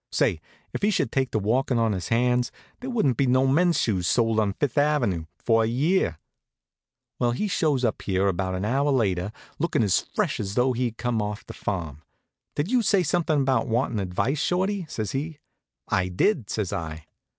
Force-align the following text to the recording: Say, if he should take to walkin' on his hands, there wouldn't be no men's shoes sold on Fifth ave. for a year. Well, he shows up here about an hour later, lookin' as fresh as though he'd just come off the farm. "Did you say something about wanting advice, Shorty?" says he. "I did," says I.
Say, 0.11 0.41
if 0.73 0.81
he 0.81 0.89
should 0.89 1.11
take 1.11 1.29
to 1.29 1.37
walkin' 1.37 1.77
on 1.77 1.91
his 1.91 2.07
hands, 2.07 2.51
there 2.79 2.89
wouldn't 2.89 3.17
be 3.17 3.27
no 3.27 3.45
men's 3.45 3.79
shoes 3.79 4.07
sold 4.07 4.39
on 4.39 4.53
Fifth 4.53 4.75
ave. 4.75 5.27
for 5.37 5.63
a 5.63 5.67
year. 5.67 6.17
Well, 7.19 7.33
he 7.33 7.47
shows 7.47 7.85
up 7.85 8.01
here 8.01 8.27
about 8.27 8.55
an 8.55 8.65
hour 8.65 8.89
later, 8.89 9.31
lookin' 9.59 9.83
as 9.83 9.99
fresh 10.15 10.39
as 10.39 10.55
though 10.55 10.73
he'd 10.73 10.93
just 10.97 11.03
come 11.03 11.21
off 11.21 11.45
the 11.45 11.53
farm. 11.53 12.01
"Did 12.55 12.71
you 12.71 12.81
say 12.81 13.03
something 13.03 13.41
about 13.41 13.67
wanting 13.67 13.99
advice, 13.99 14.39
Shorty?" 14.39 14.87
says 14.89 15.11
he. 15.11 15.37
"I 15.87 16.07
did," 16.07 16.49
says 16.49 16.73
I. 16.73 17.05